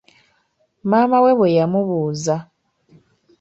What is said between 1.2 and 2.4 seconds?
we bwe yamubuuza.